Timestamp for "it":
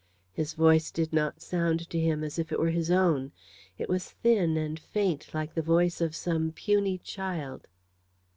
2.51-2.59, 3.77-3.87